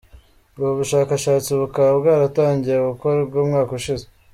[0.57, 4.05] Ubu bushakashatsi bukaba bwaratangiye gukorwa umwaka ushize.